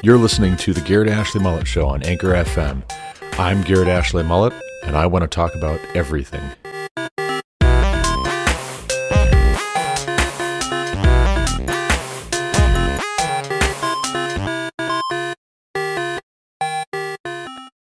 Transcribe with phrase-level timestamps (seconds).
[0.00, 2.88] You're listening to the Garrett Ashley Mullet Show on Anchor FM.
[3.36, 4.52] I'm Garrett Ashley Mullet,
[4.84, 6.40] and I want to talk about everything.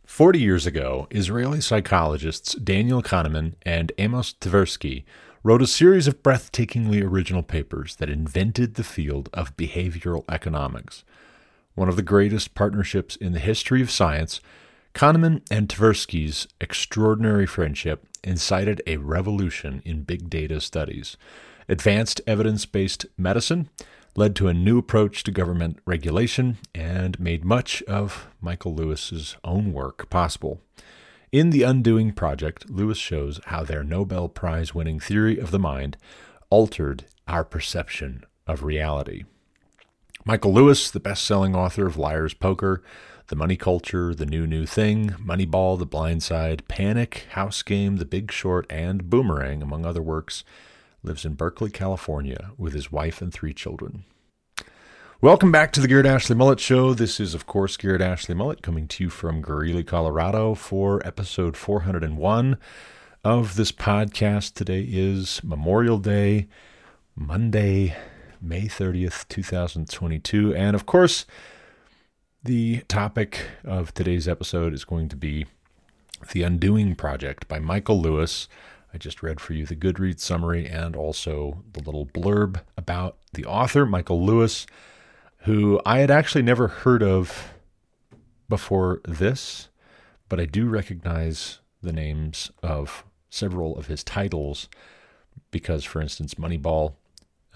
[0.06, 5.04] Forty years ago, Israeli psychologists Daniel Kahneman and Amos Tversky
[5.43, 11.05] wrote a series of breathtakingly original papers that invented the field of behavioral economics.
[11.78, 14.41] One of the greatest partnerships in the history of science,
[14.95, 21.16] Kahneman and Tversky's extraordinary friendship incited a revolution in big data studies.
[21.69, 23.69] Advanced evidence based medicine
[24.16, 29.72] led to a new approach to government regulation and made much of Michael Lewis's own
[29.72, 30.60] work possible.
[31.30, 35.97] In The Undoing Project, Lewis shows how their Nobel Prize winning theory of the mind
[36.50, 39.22] altered our perception of reality.
[40.29, 42.83] Michael Lewis, the best selling author of Liar's Poker,
[43.29, 48.05] The Money Culture, The New New Thing, Moneyball, The Blind Side, Panic, Home Game, The
[48.05, 50.45] Big Short, and Boomerang, among other works,
[51.03, 54.05] lives in Berkeley, California, with his wife and three children.
[55.23, 56.93] Welcome back to the Garrett Ashley Mullet Show.
[56.93, 61.56] This is, of course, Garrett Ashley Mullet coming to you from Greeley, Colorado for episode
[61.56, 62.59] 401
[63.25, 64.53] of this podcast.
[64.53, 66.49] Today is Memorial Day,
[67.17, 67.97] Monday,
[68.41, 70.55] May 30th, 2022.
[70.55, 71.27] And of course,
[72.42, 75.47] the topic of today's episode is going to be
[76.33, 78.48] The Undoing Project by Michael Lewis.
[78.94, 83.44] I just read for you the Goodreads summary and also the little blurb about the
[83.44, 84.66] author, Michael Lewis,
[85.41, 87.53] who I had actually never heard of
[88.48, 89.69] before this,
[90.28, 94.69] but I do recognize the names of several of his titles
[95.50, 96.94] because, for instance, Moneyball,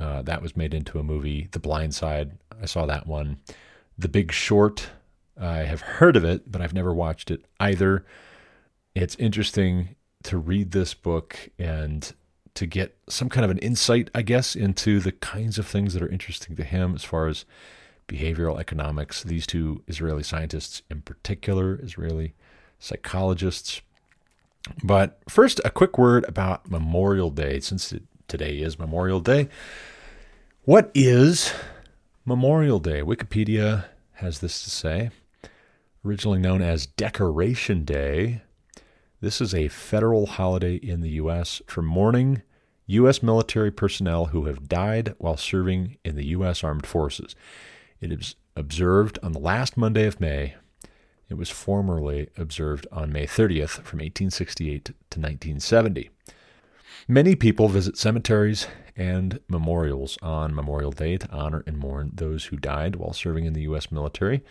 [0.02, 1.48] uh, that was made into a movie.
[1.52, 3.38] The Blind Side, I saw that one.
[3.96, 4.88] The Big Short,
[5.40, 8.04] I have heard of it, but I've never watched it either.
[8.96, 9.94] It's interesting
[10.24, 12.12] to read this book and
[12.54, 16.02] to get some kind of an insight, I guess, into the kinds of things that
[16.02, 17.44] are interesting to him as far as
[18.08, 19.22] behavioral economics.
[19.22, 22.34] These two Israeli scientists, in particular, Israeli
[22.80, 23.82] psychologists.
[24.82, 29.48] But first, a quick word about Memorial Day, since it, today is Memorial Day.
[30.64, 31.52] What is
[32.24, 33.00] Memorial Day?
[33.00, 35.10] Wikipedia has this to say.
[36.04, 38.42] Originally known as Decoration Day,
[39.20, 41.62] this is a federal holiday in the U.S.
[41.66, 42.42] for mourning
[42.86, 43.24] U.S.
[43.24, 46.62] military personnel who have died while serving in the U.S.
[46.62, 47.34] Armed Forces.
[48.00, 50.54] It is observed on the last Monday of May.
[51.28, 56.10] It was formerly observed on May 30th from 1868 to 1970.
[57.08, 62.56] Many people visit cemeteries and memorials on Memorial Day to honor and mourn those who
[62.56, 63.90] died while serving in the U.S.
[63.90, 64.42] military.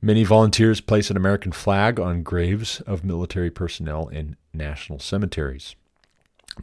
[0.00, 5.76] Many volunteers place an American flag on graves of military personnel in national cemeteries.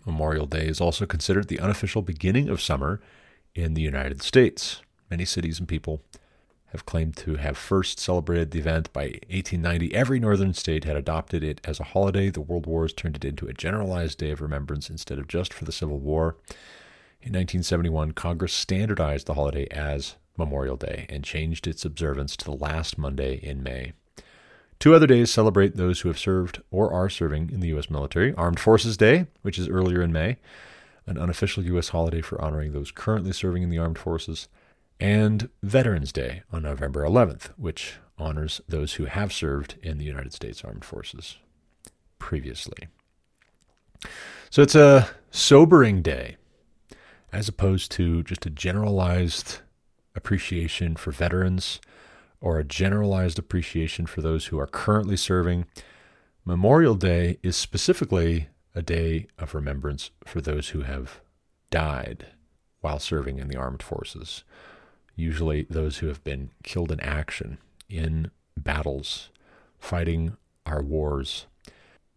[0.05, 2.99] Memorial Day is also considered the unofficial beginning of summer
[3.53, 4.81] in the United States.
[5.11, 6.01] Many cities and people
[6.71, 9.93] have claimed to have first celebrated the event by 1890.
[9.93, 12.29] Every northern state had adopted it as a holiday.
[12.29, 15.65] The world wars turned it into a generalized day of remembrance instead of just for
[15.65, 16.37] the Civil War.
[17.21, 22.51] In 1971, Congress standardized the holiday as Memorial Day and changed its observance to the
[22.51, 23.93] last Monday in May.
[24.79, 27.89] Two other days celebrate those who have served or are serving in the U.S.
[27.89, 30.38] military Armed Forces Day, which is earlier in May,
[31.05, 31.89] an unofficial U.S.
[31.89, 34.47] holiday for honoring those currently serving in the armed forces,
[35.01, 40.31] and Veterans Day on November 11th, which honors those who have served in the United
[40.31, 41.38] States Armed Forces
[42.19, 42.88] previously.
[44.51, 46.38] So it's a sobering day
[47.34, 49.59] as opposed to just a generalized
[50.16, 51.81] appreciation for veterans
[52.39, 55.66] or a generalized appreciation for those who are currently serving.
[56.45, 61.22] Memorial Day is specifically a day of remembrance for those who have
[61.72, 62.28] died
[62.81, 64.44] while serving in the armed forces
[65.21, 69.29] usually those who have been killed in action, in battles,
[69.79, 70.35] fighting
[70.65, 71.45] our wars.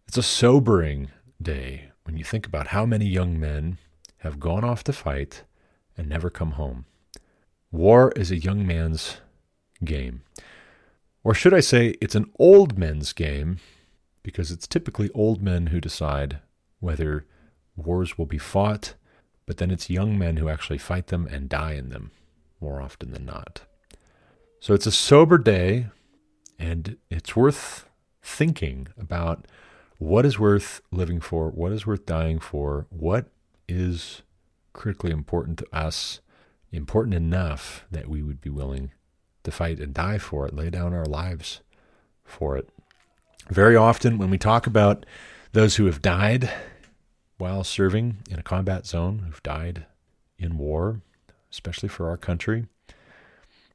[0.07, 1.09] It's a sobering
[1.41, 3.77] day when you think about how many young men
[4.19, 5.43] have gone off to fight
[5.97, 6.85] and never come home.
[7.71, 9.17] War is a young man's
[9.83, 10.23] game.
[11.23, 13.59] Or should I say, it's an old men's game,
[14.23, 16.39] because it's typically old men who decide
[16.79, 17.25] whether
[17.75, 18.95] wars will be fought,
[19.45, 22.11] but then it's young men who actually fight them and die in them
[22.65, 23.61] more often than not.
[24.59, 25.87] So it's a sober day,
[26.57, 27.87] and it's worth
[28.23, 29.45] thinking about
[29.99, 33.27] what is worth living for, what is worth dying for, what
[33.69, 34.23] is
[34.73, 36.19] critically important to us,
[36.71, 38.91] important enough that we would be willing
[39.43, 41.61] to fight and die for it, lay down our lives
[42.23, 42.67] for it.
[43.49, 45.05] Very often, when we talk about
[45.51, 46.51] those who have died
[47.37, 49.85] while serving in a combat zone, who've died
[50.39, 51.01] in war,
[51.55, 52.65] especially for our country,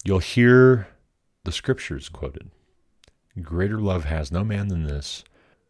[0.05, 0.87] you'll hear
[1.44, 2.50] the scriptures quoted.
[3.41, 5.25] Greater love has no man than this,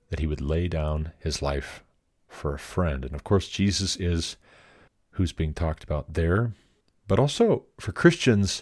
[0.08, 1.84] that he would lay down his life
[2.26, 3.04] for a friend.
[3.04, 4.36] And of course, Jesus is
[5.12, 6.52] who's being talked about there,
[7.06, 8.60] but also for Christians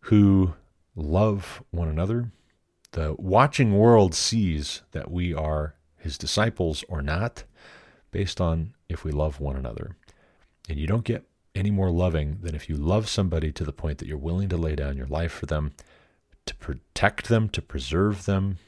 [0.00, 0.52] who
[0.94, 2.32] love one another.
[2.92, 7.44] The watching world sees that we are his disciples or not
[8.10, 9.96] based on if we love one another.
[10.68, 13.98] And you don't get any more loving than if you love somebody to the point
[13.98, 15.72] that you're willing to lay down your life for them,
[16.46, 18.58] to protect them, to preserve them,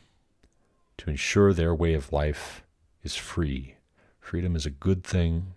[0.99, 2.63] to ensure their way of life
[3.03, 3.75] is free.
[4.21, 5.55] Freedom is a good thing.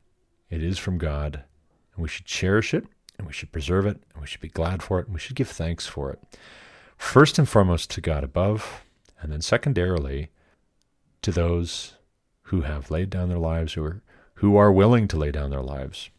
[0.50, 1.44] It is from God,
[1.94, 2.86] and we should cherish it,
[3.18, 5.36] and we should preserve it, and we should be glad for it, and we should
[5.36, 6.20] give thanks for it.
[6.98, 8.82] First and foremost to God above,
[9.22, 10.30] and then secondarily
[11.22, 11.94] to those
[12.44, 14.02] who have laid down their lives or
[14.36, 16.10] who are willing to lay down their lives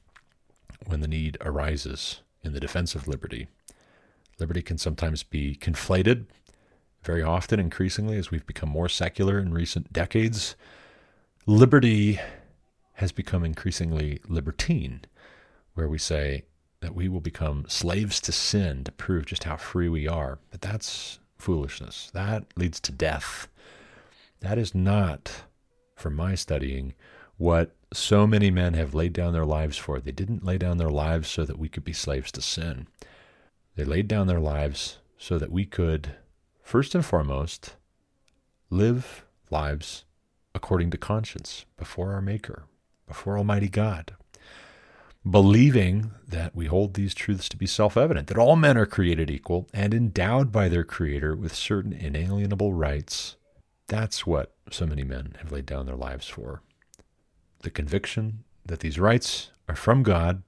[0.86, 3.48] when the need arises in the defense of liberty.
[4.38, 6.26] Liberty can sometimes be conflated,
[7.04, 10.54] very often, increasingly, as we've become more secular in recent decades.
[11.46, 12.20] Liberty
[12.94, 15.02] has become increasingly libertine,
[15.74, 16.44] where we say
[16.80, 20.38] that we will become slaves to sin to prove just how free we are.
[20.50, 22.10] But that's foolishness.
[22.12, 23.48] That leads to death.
[24.40, 25.44] That is not,
[25.96, 26.94] from my studying,
[27.40, 29.98] what so many men have laid down their lives for.
[29.98, 32.86] They didn't lay down their lives so that we could be slaves to sin.
[33.76, 36.16] They laid down their lives so that we could,
[36.62, 37.76] first and foremost,
[38.68, 40.04] live lives
[40.54, 42.64] according to conscience before our Maker,
[43.08, 44.12] before Almighty God,
[45.28, 49.30] believing that we hold these truths to be self evident, that all men are created
[49.30, 53.36] equal and endowed by their Creator with certain inalienable rights.
[53.86, 56.60] That's what so many men have laid down their lives for
[57.62, 60.42] the conviction that these rights are from God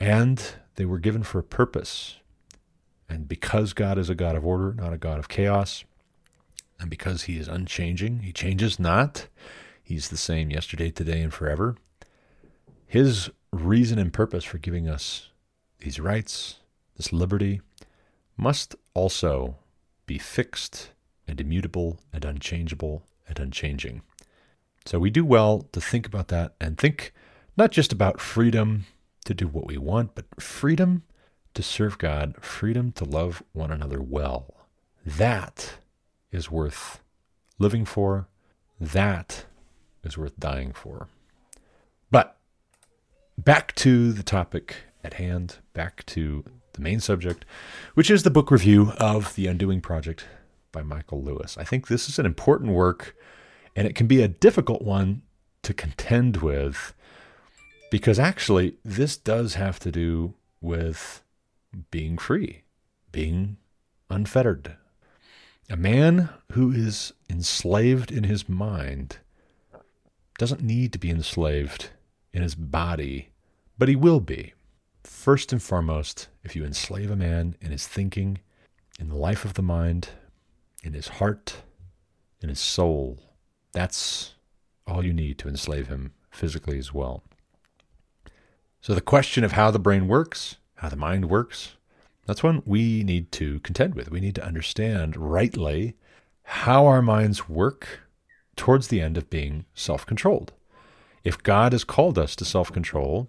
[0.00, 2.16] and they were given for a purpose.
[3.08, 5.84] And because God is a God of order, not a God of chaos,
[6.80, 9.28] and because He is unchanging, He changes not,
[9.82, 11.76] He's the same yesterday, today, and forever.
[12.86, 15.28] His reason and purpose for giving us
[15.80, 16.60] these rights,
[16.96, 17.60] this liberty,
[18.36, 19.56] must also
[20.06, 20.90] be fixed
[21.28, 24.02] and immutable and unchangeable and unchanging.
[24.84, 27.12] So we do well to think about that and think
[27.56, 28.86] not just about freedom
[29.24, 31.02] to do what we want, but freedom
[31.54, 34.68] to serve God, freedom to love one another well.
[35.04, 35.74] That
[36.30, 37.00] is worth
[37.58, 38.28] living for.
[38.80, 39.44] That
[40.02, 41.08] is worth dying for.
[42.10, 42.36] But
[43.38, 47.44] back to the topic at hand, back to the main subject,
[47.94, 50.24] which is the book review of The Undoing Project
[50.72, 51.58] by Michael Lewis.
[51.58, 53.14] I think this is an important work
[53.74, 55.22] and it can be a difficult one
[55.62, 56.94] to contend with
[57.92, 60.32] because actually, this does have to do
[60.62, 61.22] with
[61.90, 62.62] being free,
[63.12, 63.58] being
[64.08, 64.76] unfettered.
[65.68, 69.18] A man who is enslaved in his mind
[70.38, 71.90] doesn't need to be enslaved
[72.32, 73.28] in his body,
[73.76, 74.54] but he will be.
[75.04, 78.38] First and foremost, if you enslave a man in his thinking,
[78.98, 80.08] in the life of the mind,
[80.82, 81.56] in his heart,
[82.40, 83.18] in his soul,
[83.72, 84.34] that's
[84.86, 87.22] all you need to enslave him physically as well.
[88.80, 91.76] So, the question of how the brain works, how the mind works,
[92.26, 94.10] that's one we need to contend with.
[94.10, 95.94] We need to understand rightly
[96.44, 98.00] how our minds work
[98.56, 100.52] towards the end of being self controlled.
[101.24, 103.28] If God has called us to self control,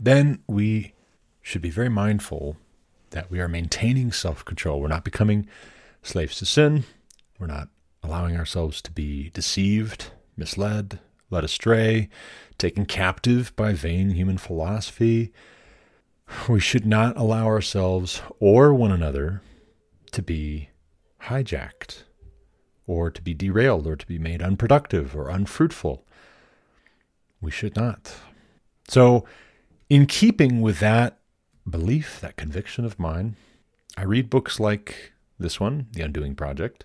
[0.00, 0.94] then we
[1.42, 2.56] should be very mindful
[3.10, 4.80] that we are maintaining self control.
[4.80, 5.46] We're not becoming
[6.02, 6.84] slaves to sin.
[7.38, 7.68] We're not
[8.06, 12.08] allowing ourselves to be deceived, misled, led astray,
[12.56, 15.32] taken captive by vain human philosophy.
[16.48, 19.42] We should not allow ourselves or one another
[20.12, 20.70] to be
[21.22, 22.04] hijacked
[22.86, 26.04] or to be derailed or to be made unproductive or unfruitful.
[27.40, 28.14] We should not.
[28.88, 29.24] So,
[29.88, 31.18] in keeping with that
[31.68, 33.36] belief, that conviction of mine,
[33.96, 36.84] I read books like this one, The Undoing Project,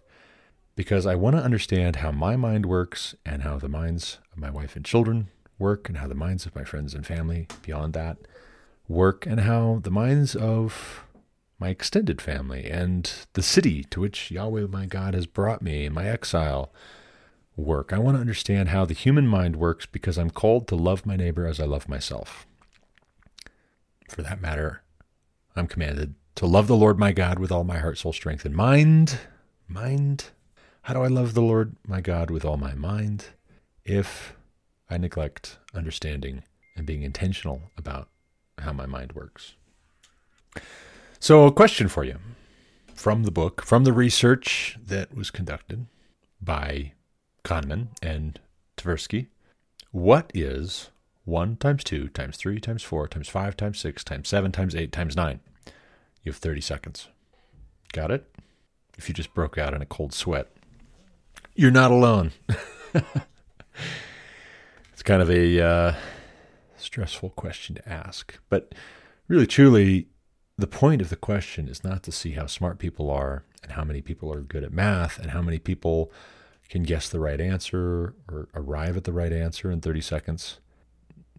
[0.81, 4.50] because I want to understand how my mind works and how the minds of my
[4.50, 5.27] wife and children
[5.59, 8.17] work and how the minds of my friends and family beyond that
[8.88, 11.05] work and how the minds of
[11.59, 15.93] my extended family and the city to which Yahweh my God has brought me in
[15.93, 16.73] my exile
[17.55, 17.93] work.
[17.93, 21.15] I want to understand how the human mind works because I'm called to love my
[21.15, 22.47] neighbor as I love myself.
[24.09, 24.81] For that matter,
[25.55, 28.55] I'm commanded To love the Lord my God with all my heart, soul, strength, and
[28.55, 29.19] mind.
[29.67, 30.31] Mind.
[30.83, 33.25] How do I love the Lord my God with all my mind?
[33.85, 34.35] If
[34.89, 36.43] I neglect understanding
[36.75, 38.09] and being intentional about
[38.57, 39.53] how my mind works.
[41.19, 42.17] So, a question for you
[42.95, 45.85] from the book, from the research that was conducted
[46.41, 46.93] by
[47.43, 48.39] Kahneman and
[48.77, 49.27] Tversky.
[49.91, 50.89] What is
[51.25, 54.91] 1 times 2 times 3 times 4 times 5 times 6 times 7 times 8
[54.91, 55.39] times 9?
[56.23, 57.07] You have 30 seconds.
[57.93, 58.27] Got it?
[58.97, 60.47] If you just broke out in a cold sweat,
[61.61, 62.31] you're not alone.
[64.91, 65.95] it's kind of a uh,
[66.75, 68.39] stressful question to ask.
[68.49, 68.73] But
[69.27, 70.07] really, truly,
[70.57, 73.83] the point of the question is not to see how smart people are and how
[73.83, 76.11] many people are good at math and how many people
[76.67, 80.57] can guess the right answer or arrive at the right answer in 30 seconds.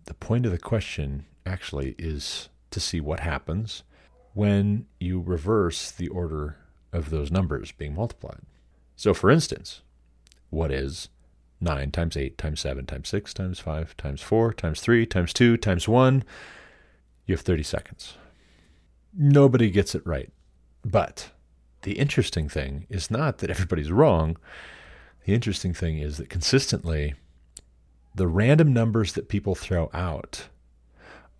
[0.04, 3.82] The point of the question actually is to see what happens
[4.34, 6.58] when you reverse the order
[6.92, 8.42] of those numbers being multiplied.
[8.94, 9.82] So, for instance,
[10.52, 11.08] what is
[11.60, 15.56] 9 times 8 times 7 times 6 times 5 times 4 times 3 times 2
[15.56, 16.22] times 1?
[17.26, 18.16] You have 30 seconds.
[19.16, 20.30] Nobody gets it right.
[20.84, 21.30] But
[21.82, 24.36] the interesting thing is not that everybody's wrong.
[25.24, 27.14] The interesting thing is that consistently,
[28.14, 30.48] the random numbers that people throw out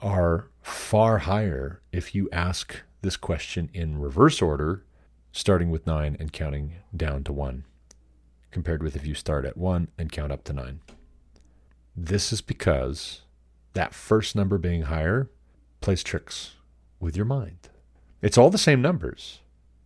[0.01, 4.85] are far higher if you ask this question in reverse order,
[5.33, 7.65] starting with 9 and counting down to 1,
[8.53, 10.81] compared with if you start at 1 and count up to 9.
[11.97, 13.23] This is because
[13.73, 15.29] that first number being higher
[15.81, 16.53] plays tricks
[17.01, 17.69] with your mind.
[18.21, 19.41] It's all the same numbers,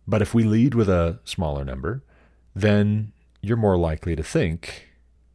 [0.07, 2.03] but if we lead with a smaller number,
[2.53, 4.89] then you're more likely to think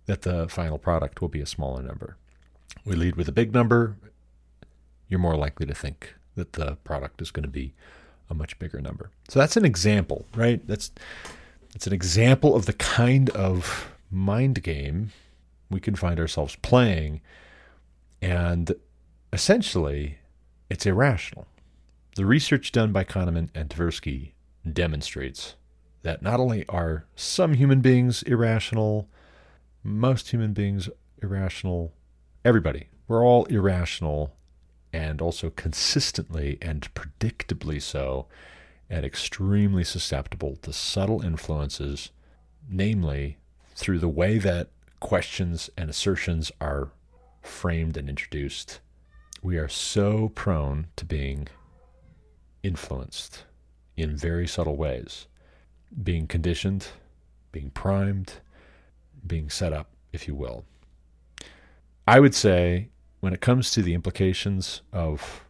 [0.07, 2.17] that the final product will be a smaller number.
[2.85, 3.97] We lead with a big number,
[5.09, 7.75] you're more likely to think that the product is going to be
[8.31, 9.11] a much bigger number.
[9.29, 10.67] So that's an example, right?
[10.67, 10.91] That's
[11.75, 15.11] it's an example of the kind of mind game
[15.71, 17.21] we can find ourselves playing
[18.21, 18.75] and
[19.33, 20.19] essentially
[20.71, 21.47] it's irrational.
[22.15, 24.33] The research done by Kahneman and Tversky
[24.71, 25.57] demonstrates
[26.03, 29.09] that not only are some human beings irrational,
[29.83, 30.89] most human beings
[31.23, 31.93] irrational,
[32.45, 34.37] everybody, we're all irrational
[34.93, 38.27] and also consistently and predictably so,
[38.91, 42.11] and extremely susceptible to subtle influences,
[42.69, 43.39] namely
[43.75, 44.69] through the way that
[45.01, 46.91] questions and assertions are
[47.41, 48.81] framed and introduced.
[49.43, 51.49] We are so prone to being
[52.63, 53.45] influenced
[53.97, 55.27] in very subtle ways,
[56.03, 56.89] being conditioned,
[57.51, 58.35] being primed,
[59.27, 60.65] being set up, if you will.
[62.07, 62.89] I would say
[63.21, 65.45] when it comes to the implications of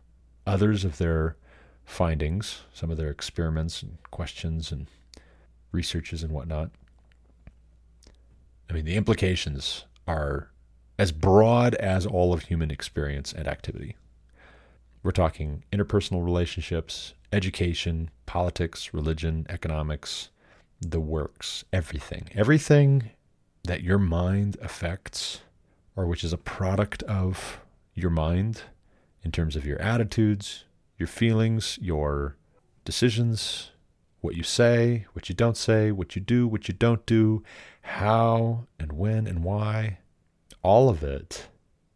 [0.46, 1.36] others of their
[1.84, 4.86] findings, some of their experiments and questions and
[5.72, 6.70] researches and whatnot,
[8.68, 10.50] I mean, the implications are
[10.98, 13.96] as broad as all of human experience and activity.
[15.02, 20.28] We're talking interpersonal relationships, education, politics, religion, economics,
[20.80, 22.28] the works, everything.
[22.34, 23.10] Everything
[23.64, 25.40] that your mind affects
[25.96, 27.60] or which is a product of
[27.94, 28.62] your mind
[29.22, 30.64] in terms of your attitudes,
[30.98, 32.36] your feelings, your
[32.84, 33.70] decisions,
[34.20, 37.42] what you say, what you don't say, what you do, what you don't do,
[37.82, 39.98] how and when and why,
[40.62, 41.48] all of it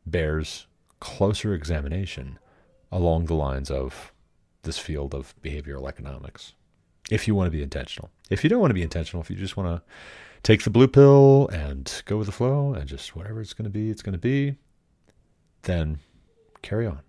[0.04, 0.66] bears
[1.00, 2.38] closer examination
[2.90, 4.12] along the lines of
[4.62, 6.54] this field of behavioral economics.
[7.10, 8.10] If you want to be intentional.
[8.30, 9.82] If you don't want to be intentional, if you just want to
[10.42, 13.70] take the blue pill and go with the flow and just whatever it's going to
[13.70, 14.56] be, it's going to be,
[15.62, 16.00] then
[16.62, 17.00] carry on.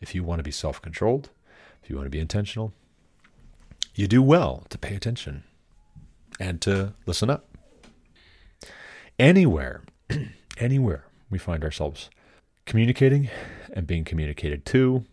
[0.00, 1.30] If you want to be self controlled,
[1.82, 2.72] if you want to be intentional,
[3.94, 5.44] you do well to pay attention
[6.38, 7.48] and to listen up.
[9.18, 9.82] Anywhere,
[10.58, 12.10] anywhere we find ourselves
[12.66, 13.30] communicating
[13.72, 15.04] and being communicated to,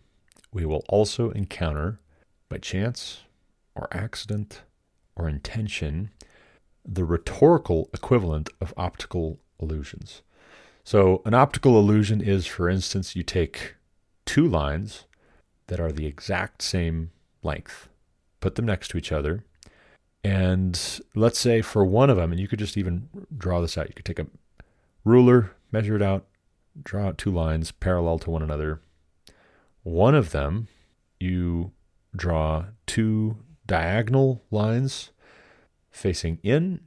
[0.52, 2.00] we will also encounter,
[2.48, 3.22] by chance
[3.74, 4.62] or accident
[5.16, 6.10] or intention,
[6.84, 10.22] the rhetorical equivalent of optical illusions.
[10.84, 13.74] So, an optical illusion is, for instance, you take
[14.26, 15.04] two lines
[15.66, 17.10] that are the exact same
[17.42, 17.88] length,
[18.40, 19.44] put them next to each other,
[20.22, 23.88] and let's say for one of them, and you could just even draw this out,
[23.88, 24.26] you could take a
[25.04, 26.26] ruler, measure it out,
[26.82, 28.80] draw out two lines parallel to one another.
[29.82, 30.68] One of them,
[31.20, 31.72] you
[32.16, 35.10] draw two diagonal lines
[35.90, 36.80] facing in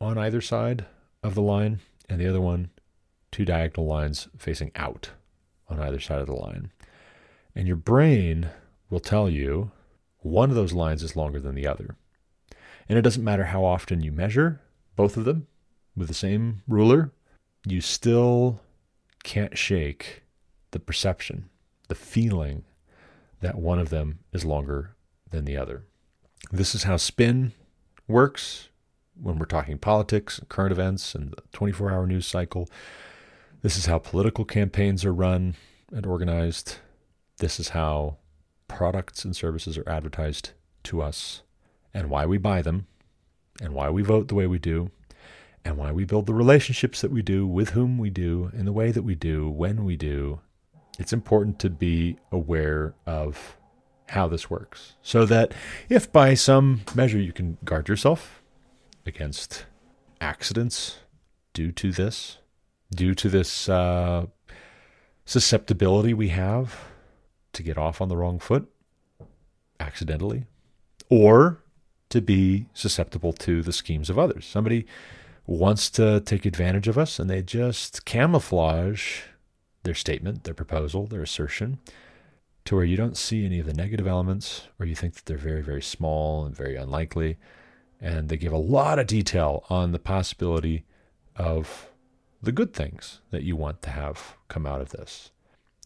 [0.00, 0.84] on either side
[1.22, 2.70] of the line, and the other one
[3.30, 5.10] two diagonal lines facing out
[5.68, 6.70] on either side of the line.
[7.54, 8.50] And your brain
[8.90, 9.70] will tell you
[10.18, 11.96] one of those lines is longer than the other.
[12.88, 14.60] And it doesn't matter how often you measure
[14.96, 15.46] both of them
[15.96, 17.10] with the same ruler,
[17.66, 18.60] you still
[19.22, 20.22] can't shake
[20.70, 21.48] the perception,
[21.88, 22.64] the feeling
[23.40, 24.94] that one of them is longer
[25.30, 25.84] than the other.
[26.50, 27.52] This is how spin
[28.08, 28.68] works
[29.20, 32.68] when we're talking politics and current events and the 24 hour news cycle.
[33.62, 35.54] This is how political campaigns are run
[35.92, 36.76] and organized.
[37.42, 38.18] This is how
[38.68, 40.50] products and services are advertised
[40.84, 41.42] to us
[41.92, 42.86] and why we buy them
[43.60, 44.92] and why we vote the way we do
[45.64, 48.72] and why we build the relationships that we do with whom we do in the
[48.72, 50.38] way that we do when we do.
[51.00, 53.56] It's important to be aware of
[54.10, 55.52] how this works so that
[55.88, 58.40] if by some measure you can guard yourself
[59.04, 59.66] against
[60.20, 60.98] accidents
[61.54, 62.38] due to this,
[62.94, 64.26] due to this uh,
[65.24, 66.91] susceptibility we have
[67.52, 68.68] to get off on the wrong foot
[69.80, 70.44] accidentally,
[71.08, 71.58] or
[72.08, 74.46] to be susceptible to the schemes of others.
[74.46, 74.86] Somebody
[75.46, 79.22] wants to take advantage of us and they just camouflage
[79.82, 81.78] their statement, their proposal, their assertion
[82.64, 85.36] to where you don't see any of the negative elements or you think that they're
[85.36, 87.38] very, very small and very unlikely.
[88.00, 90.84] And they give a lot of detail on the possibility
[91.36, 91.88] of
[92.40, 95.30] the good things that you want to have come out of this.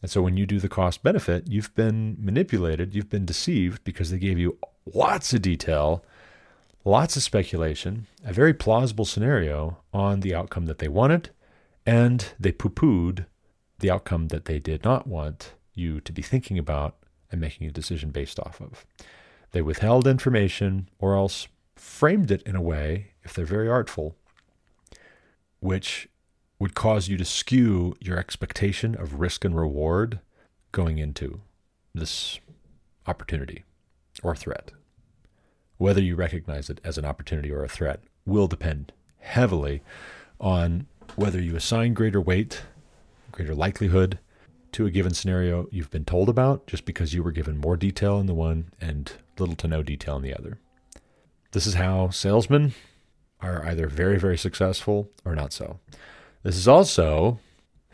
[0.07, 4.13] And so when you do the cost benefit, you've been manipulated, you've been deceived because
[4.13, 4.57] they gave you
[4.95, 6.05] lots of detail,
[6.85, 11.31] lots of speculation, a very plausible scenario on the outcome that they wanted,
[11.85, 13.27] and they poo pooed
[13.81, 16.95] the outcome that they did not want you to be thinking about
[17.33, 18.87] and making a decision based off of.
[19.51, 24.15] They withheld information or else framed it in a way, if they're very artful,
[25.59, 26.09] which
[26.59, 30.21] would cause you to skew your expectation of risk and reward
[30.73, 31.41] going into
[31.95, 32.41] this
[33.07, 33.65] opportunity
[34.23, 34.73] or threat.
[35.79, 39.83] Whether you recognize it as an opportunity or a threat will depend heavily
[40.41, 42.63] on whether you assign greater weight,
[43.33, 44.19] greater likelihood
[44.73, 48.19] to a given scenario you've been told about just because you were given more detail
[48.19, 50.59] in the one and little to no detail in the other.
[51.53, 52.75] This is how salesmen
[53.41, 55.79] are either very, very successful or not so.
[56.47, 57.41] This is also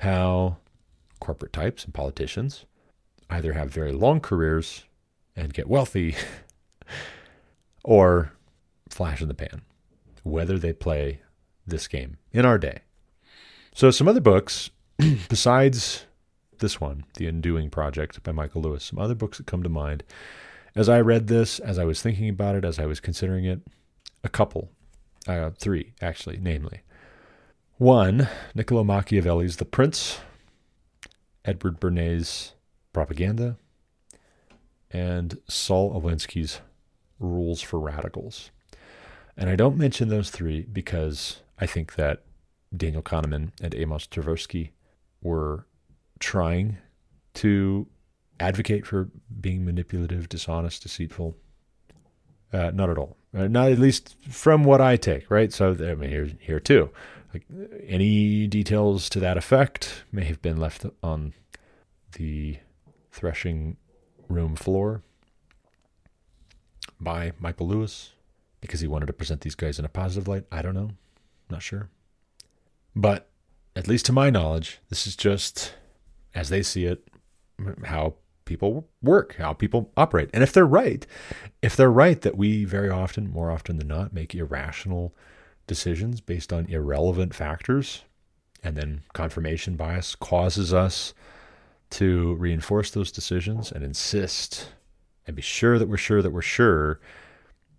[0.00, 0.58] how
[1.20, 2.66] corporate types and politicians
[3.30, 4.84] either have very long careers
[5.34, 6.14] and get wealthy
[7.82, 8.34] or
[8.90, 9.62] flash in the pan,
[10.22, 11.20] whether they play
[11.66, 12.80] this game in our day.
[13.74, 14.68] So, some other books
[15.30, 16.04] besides
[16.58, 20.04] this one, The Undoing Project by Michael Lewis, some other books that come to mind.
[20.74, 23.62] As I read this, as I was thinking about it, as I was considering it,
[24.22, 24.68] a couple,
[25.26, 26.82] uh, three actually, namely
[27.82, 30.20] one, Niccolo Machiavelli's The Prince,
[31.44, 32.52] Edward Bernays'
[32.92, 33.56] Propaganda,
[34.92, 36.60] and Saul Alinsky's
[37.18, 38.52] Rules for Radicals.
[39.36, 42.22] And I don't mention those three because I think that
[42.74, 44.70] Daniel Kahneman and Amos Tversky
[45.20, 45.66] were
[46.20, 46.78] trying
[47.34, 47.88] to
[48.38, 51.36] advocate for being manipulative, dishonest, deceitful.
[52.52, 53.16] Uh, not at all.
[53.36, 55.52] Uh, not at least from what I take, right?
[55.52, 56.90] So I mean, here, here too.
[57.32, 57.46] Like
[57.86, 61.32] any details to that effect may have been left on
[62.12, 62.58] the
[63.10, 63.76] threshing
[64.28, 65.02] room floor
[67.00, 68.12] by Michael Lewis
[68.60, 70.44] because he wanted to present these guys in a positive light.
[70.52, 70.90] I don't know.
[71.50, 71.88] Not sure.
[72.94, 73.28] But
[73.74, 75.74] at least to my knowledge, this is just
[76.34, 77.08] as they see it,
[77.84, 78.14] how
[78.44, 80.30] people work, how people operate.
[80.32, 81.06] And if they're right,
[81.62, 85.14] if they're right that we very often, more often than not, make irrational
[85.66, 88.04] decisions based on irrelevant factors,
[88.62, 91.14] and then confirmation bias causes us
[91.90, 94.72] to reinforce those decisions and insist
[95.26, 97.00] and be sure that we're sure that we're sure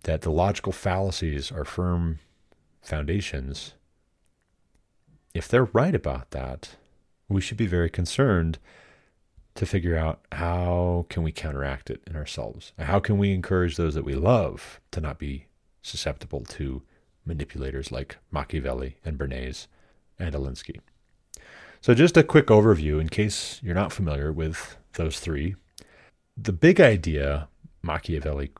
[0.04, 2.20] that the logical fallacies are firm
[2.80, 3.74] foundations.
[5.34, 6.76] If they're right about that,
[7.28, 8.58] we should be very concerned
[9.54, 12.72] to figure out how can we counteract it in ourselves?
[12.78, 15.46] How can we encourage those that we love to not be
[15.82, 16.82] susceptible to
[17.24, 19.66] manipulators like Machiavelli and Bernays
[20.18, 20.80] and Alinsky.
[21.80, 25.56] So, just a quick overview in case you're not familiar with those three.
[26.36, 27.48] The big idea
[27.82, 28.52] Machiavelli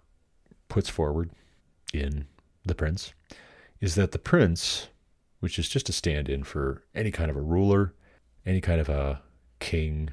[0.69, 1.31] puts forward
[1.93, 2.27] in
[2.65, 3.15] The Prince
[3.81, 4.89] is that the prince,
[5.41, 7.95] which is just a stand in for any kind of a ruler,
[8.47, 9.23] any kind of a
[9.59, 10.11] king,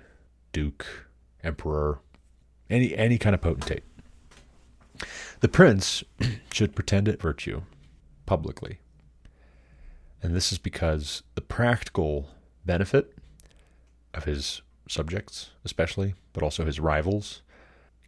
[0.51, 0.85] duke,
[1.43, 1.99] emperor,
[2.69, 3.83] any any kind of potentate.
[5.39, 6.03] The prince
[6.51, 7.61] should pretend at virtue
[8.25, 8.79] publicly.
[10.21, 12.29] And this is because the practical
[12.65, 13.17] benefit
[14.13, 17.41] of his subjects, especially, but also his rivals,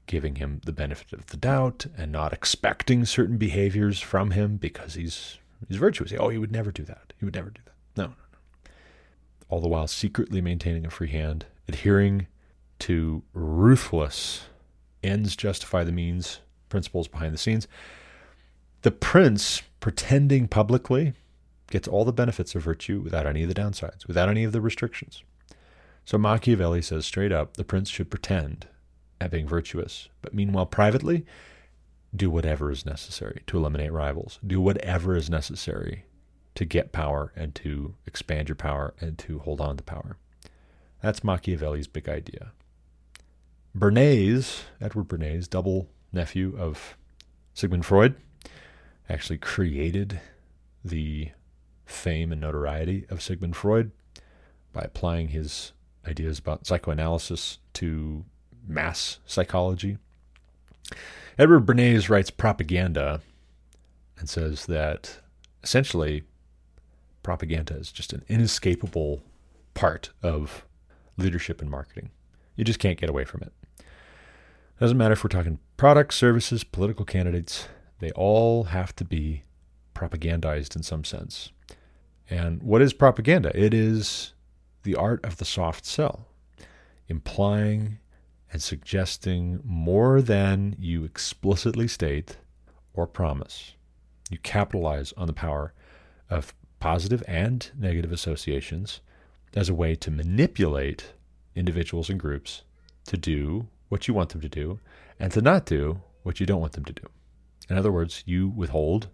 [0.05, 4.95] giving him the benefit of the doubt and not expecting certain behaviors from him because
[4.95, 6.13] he's he's virtuous.
[6.17, 7.13] Oh, he would never do that.
[7.17, 7.73] He would never do that.
[7.95, 8.69] No, no, no.
[9.49, 12.27] All the while secretly maintaining a free hand, adhering
[12.79, 14.47] to ruthless
[15.01, 17.67] ends justify the means principles behind the scenes.
[18.83, 21.13] The prince pretending publicly
[21.71, 24.59] gets all the benefits of virtue without any of the downsides, without any of the
[24.59, 25.23] restrictions.
[26.03, 28.67] So Machiavelli says straight up the prince should pretend
[29.21, 31.25] at being virtuous, but meanwhile, privately,
[32.13, 36.03] do whatever is necessary to eliminate rivals, do whatever is necessary
[36.55, 40.17] to get power and to expand your power and to hold on to power.
[41.01, 42.51] That's Machiavelli's big idea.
[43.73, 46.97] Bernays, Edward Bernays, double nephew of
[47.53, 48.15] Sigmund Freud,
[49.09, 50.19] actually created
[50.83, 51.29] the
[51.85, 53.91] fame and notoriety of Sigmund Freud
[54.71, 55.73] by applying his
[56.07, 58.25] ideas about psychoanalysis to
[58.67, 59.97] mass psychology.
[61.37, 63.21] Edward Bernays writes propaganda
[64.17, 65.19] and says that
[65.63, 66.23] essentially
[67.23, 69.21] propaganda is just an inescapable
[69.73, 70.65] part of
[71.17, 72.09] leadership and marketing.
[72.55, 73.53] You just can't get away from it.
[74.79, 77.67] Doesn't matter if we're talking products, services, political candidates,
[78.03, 79.43] they all have to be
[79.95, 81.51] propagandized in some sense.
[82.29, 83.51] And what is propaganda?
[83.57, 84.33] It is
[84.83, 86.27] the art of the soft sell,
[87.07, 87.99] implying
[88.51, 92.37] and suggesting more than you explicitly state
[92.93, 93.73] or promise.
[94.29, 95.73] You capitalize on the power
[96.29, 99.01] of positive and negative associations
[99.55, 101.13] as a way to manipulate
[101.55, 102.63] individuals and groups
[103.05, 104.79] to do what you want them to do
[105.19, 107.07] and to not do what you don't want them to do.
[107.69, 109.07] In other words, you withhold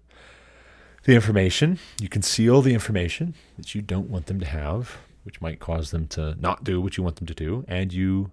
[1.04, 5.60] the information, you conceal the information that you don't want them to have, which might
[5.60, 8.32] cause them to not do what you want them to do, and you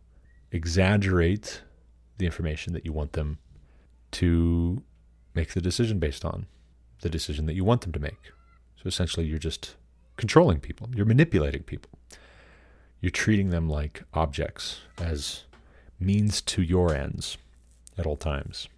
[0.50, 1.62] exaggerate
[2.18, 3.38] the information that you want them
[4.12, 4.82] to
[5.34, 6.46] make the decision based on,
[7.02, 8.32] the decision that you want them to make.
[8.76, 9.76] So essentially, you're just
[10.16, 11.90] controlling people, you're manipulating people,
[13.00, 15.44] you're treating them like objects as
[16.00, 17.36] means to your ends
[17.98, 18.68] at all times.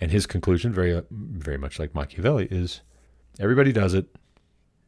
[0.00, 2.82] And his conclusion, very very much like Machiavelli, is
[3.40, 4.06] everybody does it,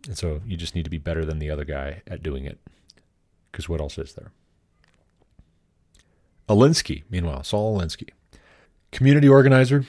[0.06, 2.58] and so you just need to be better than the other guy at doing it.
[3.50, 4.32] Because what else is there?
[6.48, 8.10] Alinsky, meanwhile, Saul Alinsky,
[8.92, 9.84] community organizer,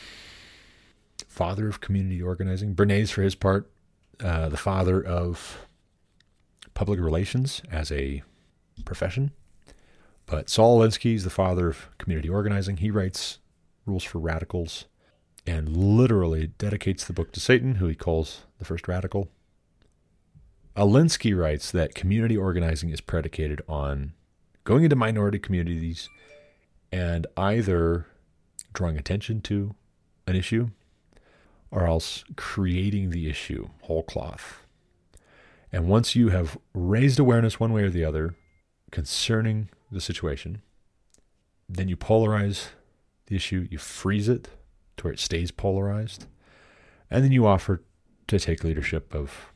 [1.27, 2.75] father of community organizing.
[2.75, 3.69] Bernays, for his part,
[4.21, 5.65] uh, the father of
[6.73, 8.23] public relations as a
[8.85, 9.31] profession.
[10.25, 12.77] But Saul Alinsky is the father of community organizing.
[12.77, 13.39] He writes
[13.85, 14.85] Rules for Radicals
[15.49, 19.29] and literally dedicates the book to Satan, who he calls the first radical.
[20.77, 24.13] Alinsky writes that community organizing is predicated on
[24.63, 26.07] going into minority communities
[26.91, 28.05] and either
[28.73, 29.73] drawing attention to
[30.27, 30.69] an issue
[31.71, 34.67] or else creating the issue whole cloth.
[35.71, 38.35] And once you have raised awareness one way or the other
[38.91, 40.61] concerning the situation,
[41.67, 42.67] then you polarize
[43.25, 44.47] the issue, you freeze it
[44.99, 46.27] to where it stays polarized,
[47.09, 47.81] and then you offer
[48.27, 49.51] to take leadership of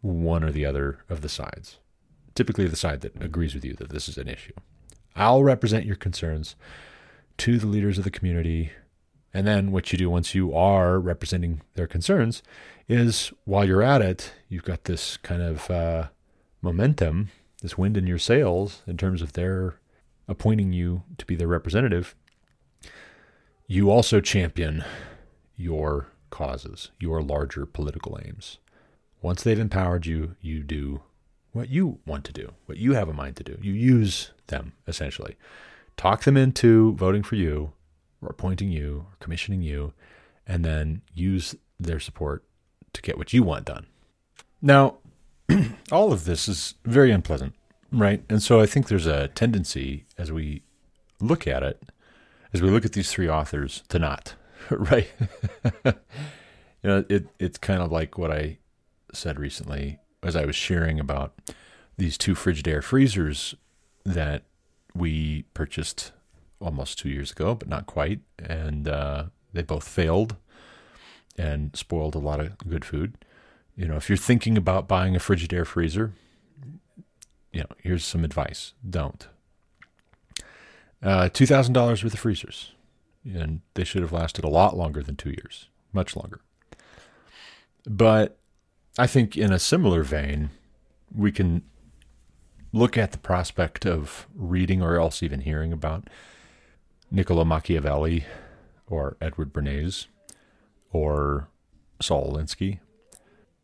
[0.00, 1.78] one or the other of the sides.
[2.34, 4.52] Typically, the side that agrees with you that this is an issue.
[5.16, 6.54] I'll represent your concerns
[7.38, 8.70] to the leaders of the community.
[9.34, 12.42] And then what you do once you are representing their concerns
[12.88, 16.08] is while you're at it, you've got this kind of uh,
[16.62, 17.30] momentum,
[17.60, 19.80] this wind in your sails in terms of their
[20.28, 22.14] appointing you to be their representative.
[23.70, 24.82] You also champion
[25.54, 28.56] your causes, your larger political aims.
[29.20, 31.02] Once they've empowered you, you do
[31.52, 33.58] what you want to do, what you have a mind to do.
[33.60, 35.36] You use them, essentially.
[35.98, 37.72] Talk them into voting for you,
[38.22, 39.92] or appointing you, or commissioning you,
[40.46, 42.44] and then use their support
[42.94, 43.84] to get what you want done.
[44.62, 44.96] Now,
[45.92, 47.54] all of this is very unpleasant,
[47.92, 48.22] right?
[48.30, 50.62] And so I think there's a tendency as we
[51.20, 51.82] look at it,
[52.52, 54.34] as we look at these three authors, to not,
[54.70, 55.10] right?
[55.84, 55.92] you
[56.82, 58.58] know, it it's kind of like what I
[59.12, 61.34] said recently as I was sharing about
[61.96, 63.54] these two Frigidaire freezers
[64.04, 64.44] that
[64.94, 66.12] we purchased
[66.60, 68.20] almost two years ago, but not quite.
[68.38, 70.36] And uh, they both failed
[71.36, 73.16] and spoiled a lot of good food.
[73.76, 76.12] You know, if you're thinking about buying a Frigidaire freezer,
[77.52, 79.28] you know, here's some advice don't.
[81.02, 82.72] Uh, $2,000 worth of freezers.
[83.24, 86.40] And they should have lasted a lot longer than two years, much longer.
[87.84, 88.38] But
[88.98, 90.50] I think in a similar vein,
[91.14, 91.62] we can
[92.72, 96.08] look at the prospect of reading or else even hearing about
[97.10, 98.24] Niccolo Machiavelli
[98.86, 100.06] or Edward Bernays
[100.92, 101.48] or
[102.00, 102.80] Saul Alinsky.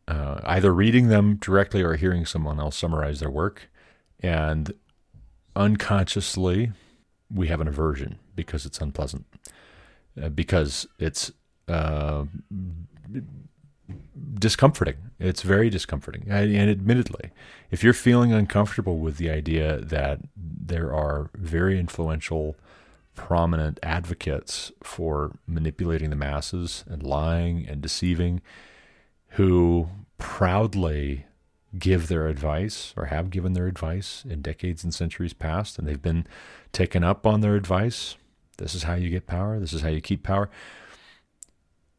[0.07, 3.71] Uh, either reading them directly or hearing someone else summarize their work.
[4.21, 4.73] And
[5.57, 6.73] unconsciously,
[7.33, 9.27] we have an aversion because it's unpleasant,
[10.21, 11.33] uh, because it's
[11.69, 12.25] uh,
[14.35, 14.97] discomforting.
[15.19, 16.27] It's very discomforting.
[16.29, 17.31] And, and admittedly,
[17.71, 22.57] if you're feeling uncomfortable with the idea that there are very influential,
[23.15, 28.43] prominent advocates for manipulating the masses and lying and deceiving
[29.31, 31.27] who proudly
[31.79, 36.03] give their advice or have given their advice in decades and centuries past, and they've
[36.03, 36.27] been
[36.73, 38.17] taken up on their advice.
[38.59, 39.59] This is how you get power.
[39.59, 40.51] This is how you keep power.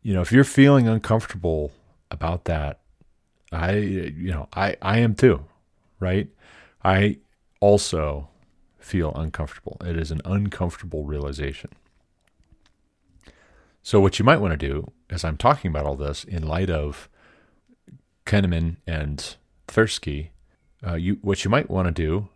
[0.02, 1.72] You know, if you're feeling uncomfortable
[2.12, 2.80] about that,
[3.52, 5.46] I, you know, I, I am too,
[6.00, 6.28] right?
[6.84, 7.18] I
[7.60, 8.30] also
[8.78, 9.78] feel uncomfortable.
[9.84, 11.72] It is an uncomfortable realization.
[13.82, 16.70] So, what you might want to do, as I'm talking about all this, in light
[16.70, 17.10] of
[18.26, 19.36] Kahneman and
[19.68, 20.30] Tversky,
[20.86, 22.30] uh, you what you might want to do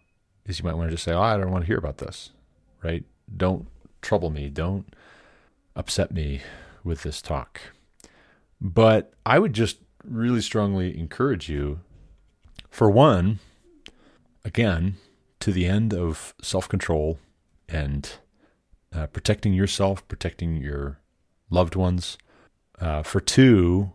[0.46, 2.32] is you might want to just say, "Oh, I don't want to hear about this,"
[2.84, 3.04] right?
[3.36, 3.68] Don't
[4.02, 4.50] trouble me.
[4.50, 4.94] Don't
[5.76, 6.42] upset me
[6.84, 7.62] with this talk.
[8.62, 11.80] But I would just really strongly encourage you,
[12.70, 13.39] for one,
[14.44, 14.96] again,
[15.39, 17.20] to the end of self control
[17.68, 18.12] and
[18.94, 21.00] uh, protecting yourself, protecting your
[21.50, 22.18] loved ones.
[22.80, 23.92] Uh, for two,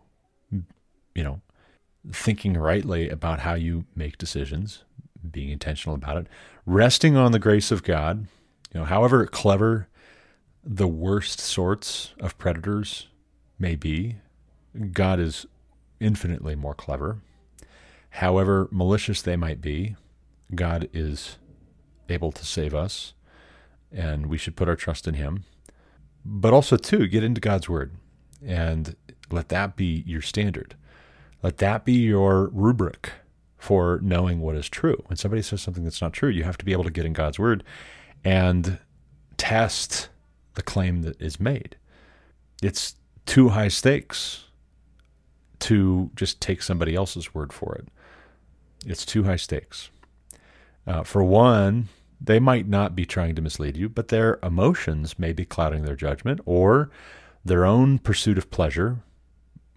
[0.51, 1.41] you know,
[2.13, 4.85] thinking rightly about how you make decisions,
[5.31, 6.27] being intentional about it,
[6.67, 8.27] resting on the grace of God.
[8.73, 9.89] You know, however clever
[10.65, 13.09] the worst sorts of predators
[13.59, 14.17] may be,
[14.93, 15.47] God is
[16.01, 17.19] infinitely more clever.
[18.11, 19.97] However malicious they might be,
[20.55, 21.39] God is
[22.09, 23.15] able to save us,
[23.93, 25.45] and we should put our trust in Him.
[26.25, 27.93] But also, too, get into God's Word
[28.45, 28.97] and
[29.31, 30.77] let that be your standard.
[31.45, 33.13] Let that be your rubric
[33.59, 35.05] for knowing what is true.
[35.09, 37.13] When somebody says something that's not true, you have to be able to get in
[37.13, 37.63] God's Word
[38.25, 38.79] and
[39.37, 40.09] test
[40.55, 41.77] the claim that is made.
[42.63, 42.95] It's
[43.27, 44.45] too high stakes
[45.61, 47.89] to just take somebody else's word for it.
[48.87, 49.91] It's too high stakes.
[50.87, 55.35] Uh, for one, they might not be trying to mislead you, but their emotions may
[55.35, 56.91] be clouding their judgment, or
[57.45, 59.01] their own pursuit of pleasure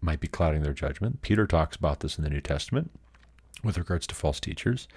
[0.02, 1.22] might be clouding their judgment.
[1.22, 2.92] Peter talks about this in the New Testament
[3.64, 4.88] with regards to false teachers,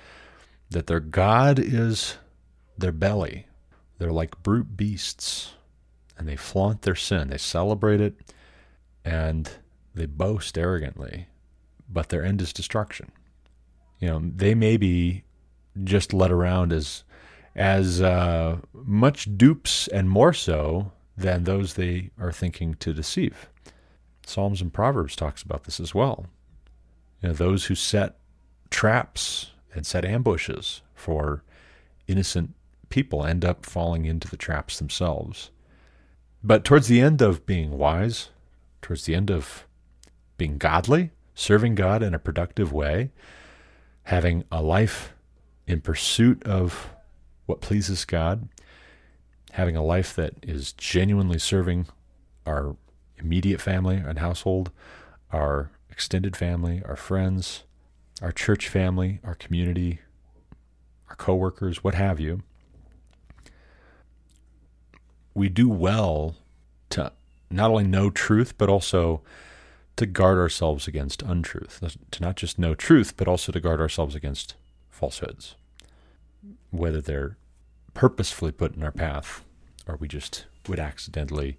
[0.71, 2.17] that their God is
[2.77, 3.47] their belly.
[3.99, 5.55] They're like brute beasts,
[6.17, 7.29] and they flaunt their sin.
[7.29, 8.15] They celebrate it,
[9.05, 9.51] and
[9.95, 11.27] they boast arrogantly,
[11.89, 13.11] but their end is destruction.
[13.99, 15.25] You know, they may be
[15.85, 17.05] just led around as
[17.57, 23.50] as uh, much dupes and more so than those they are thinking to deceive.
[24.31, 26.27] Psalms and Proverbs talks about this as well.
[27.21, 28.16] You know, those who set
[28.71, 31.43] traps and set ambushes for
[32.07, 32.55] innocent
[32.88, 35.51] people end up falling into the traps themselves.
[36.43, 38.31] But towards the end of being wise,
[38.81, 39.66] towards the end of
[40.38, 43.11] being godly, serving God in a productive way,
[44.05, 45.12] having a life
[45.66, 46.90] in pursuit of
[47.47, 48.49] what pleases God,
[49.53, 51.87] having a life that is genuinely serving
[52.47, 52.77] our
[53.20, 54.70] immediate family and household,
[55.33, 57.64] our extended family, our friends,
[58.22, 60.00] our church family, our community,
[61.09, 62.42] our coworkers, what have you.
[65.35, 66.37] We do well
[66.90, 67.12] to
[67.50, 69.22] not only know truth, but also
[69.96, 71.80] to guard ourselves against untruth.
[72.11, 74.54] To not just know truth, but also to guard ourselves against
[74.90, 75.54] falsehoods
[76.70, 77.37] whether they're
[77.94, 79.44] purposefully put in our path
[79.87, 81.59] or we just would accidentally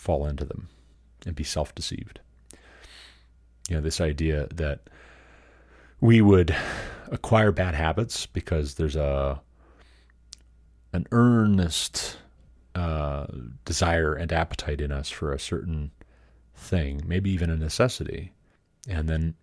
[0.00, 0.68] fall into them
[1.26, 2.20] and be self deceived.
[3.68, 4.80] You know, this idea that
[6.00, 6.56] we would
[7.08, 9.40] acquire bad habits because there's a
[10.92, 12.16] an earnest
[12.74, 13.26] uh,
[13.64, 15.92] desire and appetite in us for a certain
[16.54, 18.32] thing, maybe even a necessity,
[18.88, 19.34] and then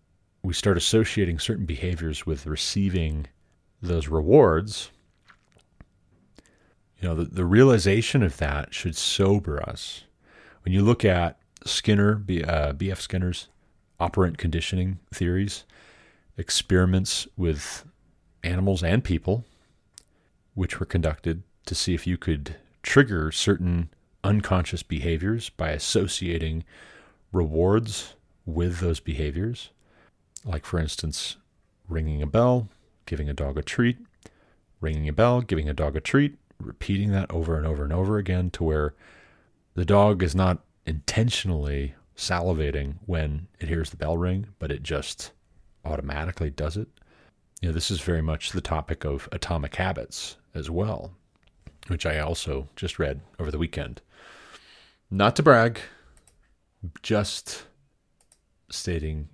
[0.43, 3.27] we start associating certain behaviors with receiving
[3.81, 4.91] those rewards,
[6.99, 10.03] you know, the, the realization of that should sober us.
[10.67, 12.99] When you look at Skinner, uh, B.F.
[12.99, 13.47] Skinner's
[14.01, 15.63] operant conditioning theories,
[16.37, 17.85] experiments with
[18.43, 19.45] animals and people,
[20.55, 23.87] which were conducted to see if you could trigger certain
[24.25, 26.65] unconscious behaviors by associating
[27.31, 29.69] rewards with those behaviors.
[30.43, 31.37] Like, for instance,
[31.87, 32.67] ringing a bell,
[33.05, 33.99] giving a dog a treat,
[34.81, 38.17] ringing a bell, giving a dog a treat, repeating that over and over and over
[38.17, 38.93] again to where
[39.77, 45.31] the dog is not intentionally salivating when it hears the bell ring, but it just
[45.85, 46.87] automatically does it.
[47.61, 51.11] You know, this is very much the topic of atomic habits as well,
[51.89, 54.01] which I also just read over the weekend.
[55.11, 55.79] Not to brag,
[57.03, 57.67] just
[58.71, 59.29] stating,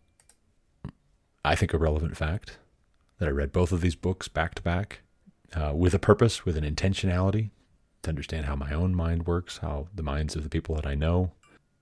[1.45, 2.57] I think, a relevant fact
[3.17, 5.03] that I read both of these books back to back
[5.55, 7.51] uh, with a purpose, with an intentionality
[8.03, 10.95] to understand how my own mind works, how the minds of the people that I
[10.95, 11.31] know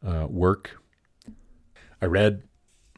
[0.06, 0.82] uh, work.
[2.02, 2.44] I read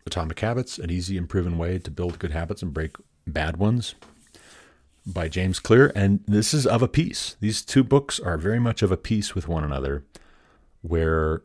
[0.06, 3.96] Atomic Habits, an easy and proven way to build good habits and break bad ones
[5.06, 5.92] by James Clear.
[5.96, 7.36] And this is of a piece.
[7.40, 10.04] These two books are very much of a piece with one another,
[10.82, 11.42] where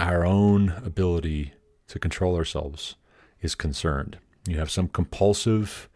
[0.00, 1.54] our own ability
[1.88, 2.96] to control ourselves
[3.40, 4.18] is concerned.
[4.46, 5.88] You have some compulsive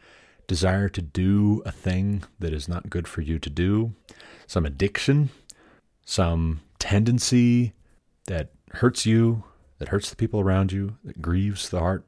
[0.46, 3.92] desire to do a thing that is not good for you to do,
[4.46, 5.30] some addiction,
[6.04, 7.72] some tendency
[8.26, 9.44] that hurts you,
[9.78, 12.04] that hurts the people around you, that grieves the heart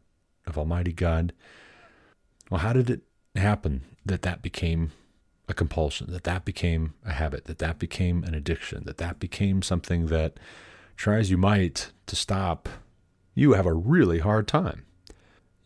[0.47, 1.33] of Almighty God.
[2.51, 3.03] Well, how did it
[3.35, 4.93] happen that that became
[5.49, 9.63] a compulsion, that that became a habit, that that became an addiction, that that became
[9.63, 10.39] something that,
[10.97, 12.69] try as you might to stop,
[13.35, 14.85] you have a really hard time.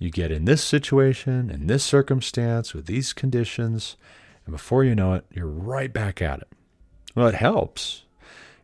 [0.02, 3.96] You get in this situation, in this circumstance, with these conditions,
[4.44, 6.48] and before you know it, you're right back at it.
[7.14, 8.02] Well, it helps.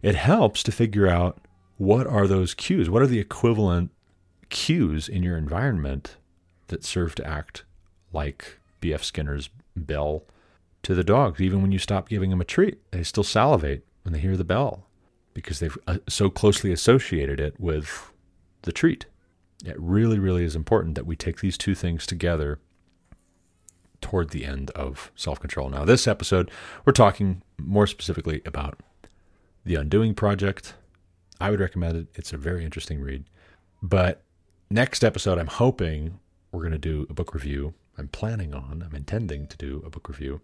[0.02, 1.38] It helps to figure out
[1.76, 2.90] what are those cues?
[2.90, 3.92] What are the equivalent
[4.50, 6.16] cues in your environment
[6.66, 7.62] that serve to act
[8.12, 9.04] like B.F.
[9.04, 10.24] Skinner's bell
[10.82, 11.40] to the dogs?
[11.40, 14.42] Even when you stop giving them a treat, they still salivate when they hear the
[14.42, 14.88] bell
[15.34, 18.10] because they've uh, so closely associated it with
[18.62, 19.06] the treat.
[19.64, 22.60] It really, really is important that we take these two things together
[24.00, 25.68] toward the end of self control.
[25.68, 26.50] Now, this episode,
[26.84, 28.78] we're talking more specifically about
[29.64, 30.74] the Undoing Project.
[31.40, 32.06] I would recommend it.
[32.14, 33.24] It's a very interesting read.
[33.82, 34.22] But
[34.70, 36.20] next episode, I'm hoping
[36.52, 37.74] we're going to do a book review.
[37.96, 40.40] I'm planning on, I'm intending to do a book review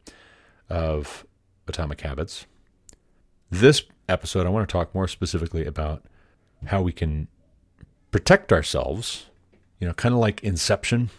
[0.69, 1.25] of
[1.69, 2.47] Atomic Habits.
[3.51, 6.05] This episode, I want to talk more specifically about
[6.67, 7.29] how we can
[8.15, 9.27] protect ourselves,
[9.81, 11.11] you know, kind of like Inception.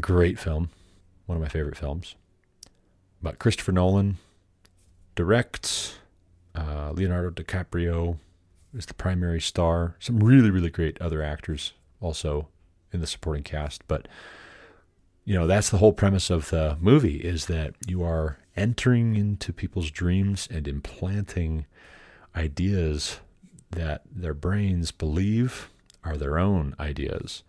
[0.00, 0.70] Great film,
[1.26, 2.16] one of my favorite films.
[3.22, 4.18] But Christopher Nolan
[5.14, 6.00] directs.
[6.52, 8.18] Uh, Leonardo DiCaprio
[8.74, 9.94] is the primary star.
[10.00, 12.48] Some really, really great other actors also
[12.92, 13.86] in the supporting cast.
[13.86, 14.08] But
[15.24, 19.52] you know, that's the whole premise of the movie is that you are entering into
[19.52, 21.66] people's dreams and implanting
[22.34, 23.20] ideas
[23.72, 25.70] that their brains believe
[26.04, 27.42] are their own ideas.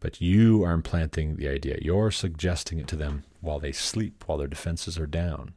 [0.00, 1.78] But you are implanting the idea.
[1.80, 5.54] You're suggesting it to them while they sleep, while their defenses are down.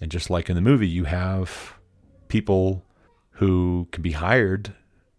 [0.00, 1.74] And just like in the movie, you have
[2.28, 2.84] people
[3.32, 4.74] who can be hired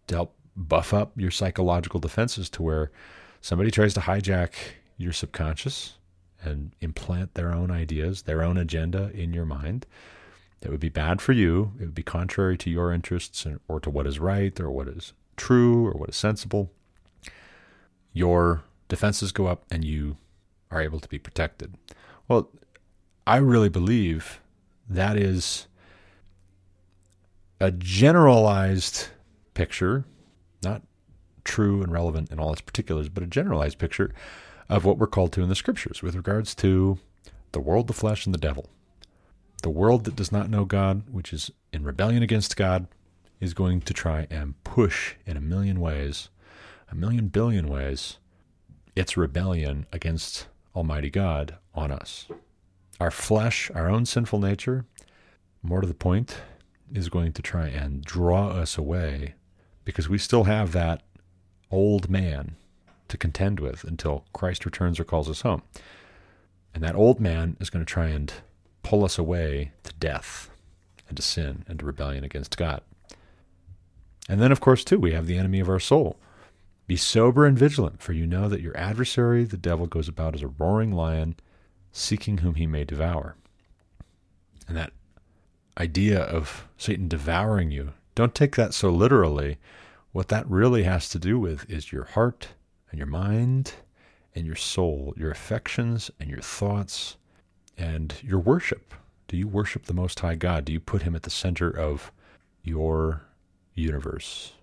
[0.08, 2.91] to help buff up your psychological defenses to where
[3.41, 4.54] somebody tries to hijack
[4.97, 5.97] your subconscious
[6.43, 9.86] and implant their own ideas, their own agenda in your mind
[10.62, 11.74] that would be bad for you.
[11.80, 15.13] It would be contrary to your interests or to what is right or what is
[15.36, 16.71] true or what is sensible.
[18.13, 20.17] Your defenses go up and you
[20.69, 21.76] are able to be protected.
[22.28, 22.50] Well,
[23.26, 24.39] I really believe
[24.89, 25.67] that is
[27.60, 29.08] a generalized
[29.54, 30.06] picture,
[30.63, 30.82] not
[31.43, 34.13] true and relevant in all its particulars, but a generalized picture
[34.69, 36.97] of what we're called to in the scriptures with regards to
[37.52, 38.69] the world, the flesh, and the devil.
[39.62, 42.88] The world that does not know God, which is in rebellion against God,
[43.39, 46.30] is going to try and push in a million ways,
[46.91, 48.17] a million billion ways,
[48.95, 52.28] its rebellion against Almighty God on us.
[53.00, 54.86] Our flesh, our own sinful nature,
[55.62, 56.38] more to the point,
[56.93, 59.36] is going to try and draw us away
[59.86, 61.04] because we still have that
[61.69, 62.56] old man
[63.07, 65.62] to contend with until Christ returns or calls us home.
[66.74, 68.34] And that old man is going to try and
[68.84, 70.50] pull us away to death
[71.08, 72.82] and to sin and to rebellion against God.
[74.30, 76.18] And then, of course, too, we have the enemy of our soul.
[76.88, 80.42] Be sober and vigilant, for you know that your adversary, the devil, goes about as
[80.42, 81.36] a roaring lion,
[81.92, 83.36] seeking whom he may devour.
[84.68, 84.94] And that
[85.78, 89.58] idea of Satan devouring you, don't take that so literally.
[90.12, 92.50] What that really has to do with is your heart
[92.90, 93.74] and your mind
[94.36, 97.18] and your soul, your affections and your thoughts
[97.82, 98.94] and your worship.
[99.28, 100.66] Do you worship the Most High God?
[100.66, 102.12] Do you put Him at the center of
[102.64, 103.24] your
[103.74, 104.54] universe,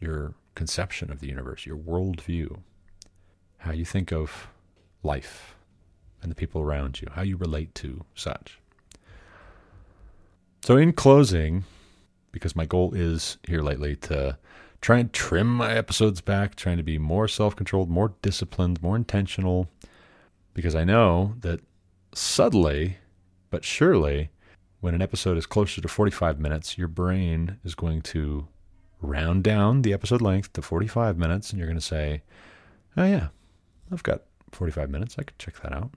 [0.00, 2.58] your conception of the universe, your worldview,
[3.58, 4.48] how you think of
[5.02, 5.54] life
[6.20, 8.58] and the people around you, how you relate to such?
[10.62, 11.64] So, in closing,
[12.32, 14.36] because my goal is here lately to
[14.82, 18.96] try and trim my episodes back, trying to be more self controlled, more disciplined, more
[18.96, 19.70] intentional,
[20.52, 21.60] because I know that
[22.18, 22.98] subtly
[23.50, 24.30] but surely,
[24.80, 28.46] when an episode is closer to 45 minutes, your brain is going to
[29.00, 32.22] round down the episode length to 45 minutes, and you're going to say,
[32.96, 33.28] Oh, yeah,
[33.92, 35.16] I've got 45 minutes.
[35.18, 35.90] I could check that out.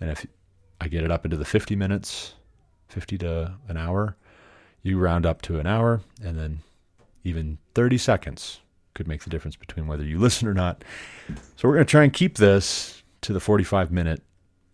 [0.00, 0.26] And if
[0.80, 2.34] I get it up into the 50 minutes,
[2.88, 4.16] 50 to an hour,
[4.82, 6.60] you round up to an hour, and then
[7.22, 8.60] even 30 seconds
[8.92, 10.84] could make the difference between whether you listen or not.
[11.56, 14.22] So we're going to try and keep this to the 45 minute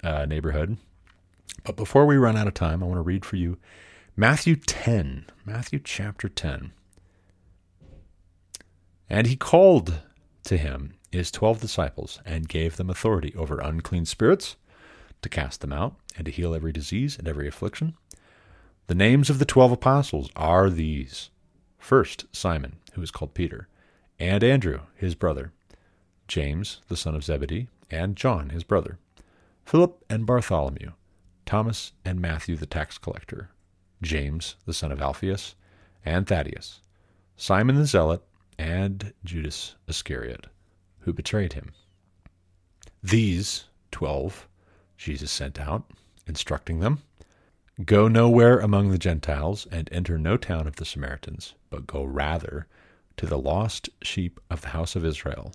[0.03, 0.76] uh, neighborhood.
[1.64, 3.59] But before we run out of time, I want to read for you
[4.16, 6.72] Matthew 10, Matthew chapter 10.
[9.09, 10.01] And he called
[10.44, 14.57] to him his twelve disciples and gave them authority over unclean spirits
[15.22, 17.96] to cast them out and to heal every disease and every affliction.
[18.86, 21.30] The names of the twelve apostles are these
[21.78, 23.66] First, Simon, who is called Peter,
[24.18, 25.51] and Andrew, his brother,
[26.28, 28.98] James, the son of Zebedee, and John, his brother,
[29.70, 30.90] Philip and Bartholomew,
[31.46, 33.50] Thomas and Matthew the tax collector,
[34.02, 35.54] James, the son of Alphaeus,
[36.04, 36.80] and Thaddeus,
[37.36, 38.20] Simon the zealot,
[38.58, 40.48] and Judas Iscariot,
[40.98, 41.70] who betrayed him.
[43.00, 44.48] These twelve
[44.96, 45.88] Jesus sent out,
[46.26, 47.02] instructing them
[47.84, 52.66] Go nowhere among the Gentiles, and enter no town of the Samaritans, but go rather
[53.18, 55.54] to the lost sheep of the house of Israel,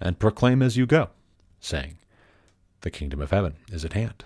[0.00, 1.10] and proclaim as you go,
[1.60, 1.98] saying,
[2.82, 4.24] The kingdom of heaven is at hand.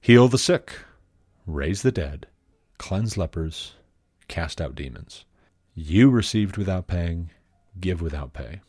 [0.00, 0.72] Heal the sick,
[1.46, 2.26] raise the dead,
[2.78, 3.74] cleanse lepers,
[4.28, 5.24] cast out demons.
[5.74, 7.30] You received without paying,
[7.78, 8.60] give without pay.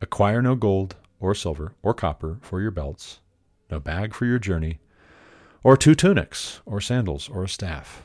[0.00, 3.20] Acquire no gold, or silver, or copper for your belts,
[3.70, 4.80] no bag for your journey
[5.64, 8.02] or two tunics, or sandals, or a staff.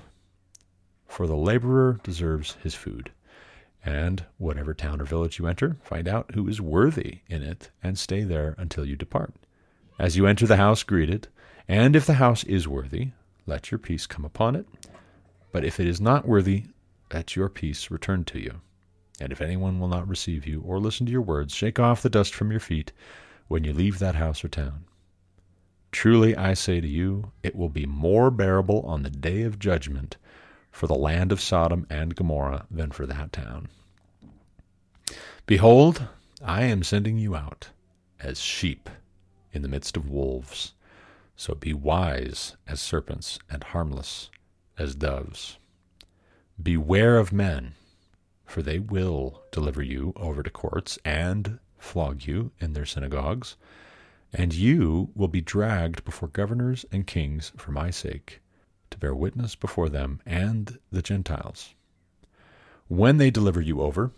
[1.08, 3.12] For the laborer deserves his food.
[3.86, 8.00] And whatever town or village you enter, find out who is worthy in it, and
[8.00, 9.34] stay there until you depart.
[10.00, 11.28] As you enter the house, greet it,
[11.68, 13.12] and if the house is worthy,
[13.46, 14.66] let your peace come upon it.
[15.52, 16.66] But if it is not worthy,
[17.14, 18.62] let your peace return to you.
[19.22, 22.10] And if anyone will not receive you or listen to your words, shake off the
[22.10, 22.92] dust from your feet
[23.48, 24.86] when you leave that house or town.
[25.92, 30.18] Truly I say to you, it will be more bearable on the day of judgment
[30.72, 33.68] for the land of Sodom and Gomorrah than for that town.
[35.46, 36.08] Behold,
[36.44, 37.70] I am sending you out
[38.20, 38.90] as sheep
[39.54, 40.74] in the midst of wolves.
[41.36, 44.30] So be wise as serpents and harmless
[44.78, 45.58] as doves.
[46.62, 47.74] Beware of men,
[48.46, 53.56] for they will deliver you over to courts and flog you in their synagogues
[54.34, 58.42] and you will be dragged before governors and kings for my sake,
[58.90, 61.76] to bear witness before them and the Gentiles.
[62.88, 64.12] When they deliver you over,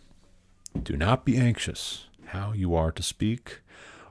[0.82, 3.62] do not be anxious how you are to speak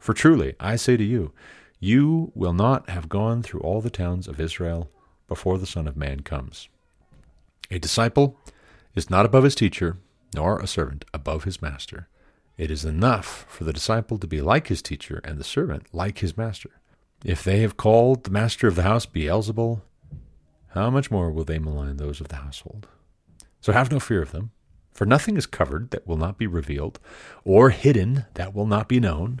[0.00, 1.32] For truly, I say to you,
[1.78, 4.90] you will not have gone through all the towns of Israel
[5.28, 6.68] before the Son of Man comes.
[7.70, 8.36] A disciple
[8.94, 9.98] is not above his teacher,
[10.34, 12.08] nor a servant above his master.
[12.56, 16.18] It is enough for the disciple to be like his teacher and the servant like
[16.18, 16.70] his master.
[17.24, 19.82] If they have called the master of the house Beelzebul,
[20.68, 22.88] how much more will they malign those of the household?
[23.60, 24.50] So have no fear of them,
[24.92, 26.98] for nothing is covered that will not be revealed,
[27.44, 29.40] or hidden that will not be known.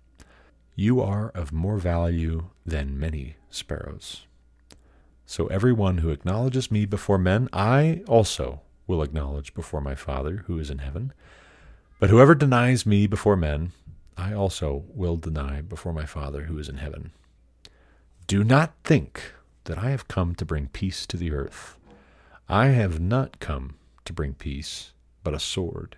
[0.75, 4.25] You are of more value than many sparrows.
[5.25, 10.43] So every one who acknowledges me before men, I also will acknowledge before my Father
[10.47, 11.13] who is in heaven.
[11.99, 13.71] But whoever denies me before men,
[14.17, 17.11] I also will deny before my Father who is in heaven.
[18.27, 19.33] Do not think
[19.65, 21.77] that I have come to bring peace to the earth.
[22.49, 24.93] I have not come to bring peace,
[25.23, 25.97] but a sword.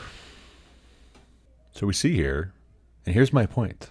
[1.71, 2.53] So we see here,
[3.05, 3.89] and here's my point.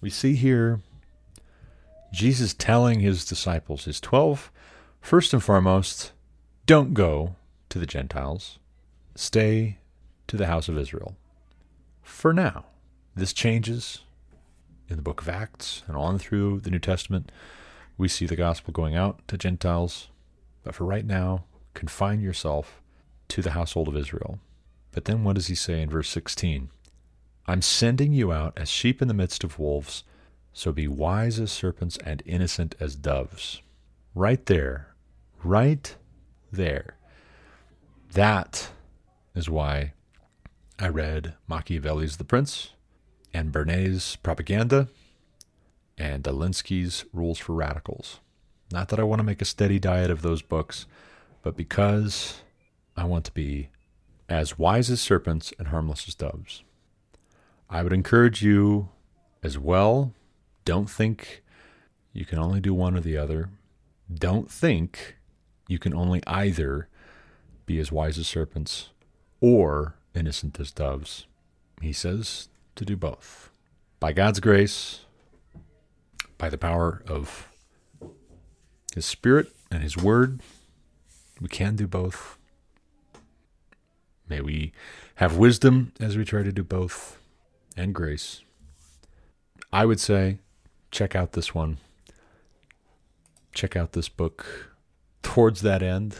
[0.00, 0.80] We see here
[2.12, 4.50] Jesus telling his disciples, his 12,
[5.00, 6.12] first and foremost,
[6.66, 7.36] don't go
[7.68, 8.58] to the Gentiles,
[9.14, 9.78] stay
[10.26, 11.16] to the house of Israel.
[12.02, 12.64] For now,
[13.14, 14.00] this changes
[14.88, 17.30] in the book of Acts and on through the New Testament.
[17.98, 20.08] We see the gospel going out to Gentiles,
[20.64, 22.80] but for right now, confine yourself
[23.28, 24.38] to the household of Israel.
[24.92, 26.70] But then what does he say in verse 16?
[27.48, 30.04] I'm sending you out as sheep in the midst of wolves.
[30.52, 33.62] So be wise as serpents and innocent as doves.
[34.14, 34.88] Right there.
[35.42, 35.96] Right
[36.52, 36.98] there.
[38.12, 38.68] That
[39.34, 39.94] is why
[40.78, 42.74] I read Machiavelli's The Prince
[43.32, 44.88] and Bernays' Propaganda
[45.96, 48.20] and Alinsky's Rules for Radicals.
[48.70, 50.84] Not that I want to make a steady diet of those books,
[51.40, 52.42] but because
[52.94, 53.70] I want to be
[54.28, 56.62] as wise as serpents and harmless as doves.
[57.70, 58.88] I would encourage you
[59.42, 60.12] as well
[60.64, 61.42] don't think
[62.12, 63.48] you can only do one or the other.
[64.12, 65.16] Don't think
[65.66, 66.88] you can only either
[67.64, 68.90] be as wise as serpents
[69.40, 71.26] or innocent as doves.
[71.80, 73.50] He says to do both.
[74.00, 75.06] By God's grace,
[76.36, 77.48] by the power of
[78.94, 80.40] His Spirit and His Word,
[81.40, 82.36] we can do both.
[84.28, 84.72] May we
[85.14, 87.18] have wisdom as we try to do both
[87.78, 88.42] and grace.
[89.72, 90.38] I would say
[90.90, 91.78] check out this one.
[93.54, 94.74] Check out this book
[95.22, 96.16] towards that end,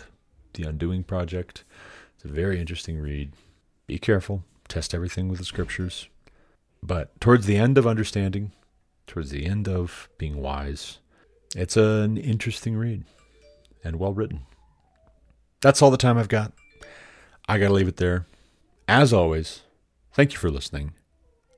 [0.54, 1.64] The Undoing Project.
[2.14, 3.32] It's a very interesting read.
[3.86, 6.08] Be careful, test everything with the scriptures.
[6.82, 8.52] But towards the end of understanding,
[9.06, 10.98] towards the end of being wise,
[11.56, 13.04] it's an interesting read
[13.82, 14.42] and well written.
[15.60, 16.52] That's all the time I've got.
[17.48, 18.26] I got to leave it there.
[18.86, 19.62] As always,
[20.12, 20.92] thank you for listening.